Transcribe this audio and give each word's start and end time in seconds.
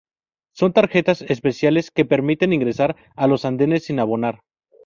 Son 0.53 0.73
tarjetas 0.73 1.21
especiales 1.21 1.91
que 1.91 2.05
permiten 2.05 2.53
ingresar 2.53 2.95
a 3.15 3.27
los 3.27 3.45
andenes 3.45 3.85
sin 3.85 3.99
abonar. 3.99 4.41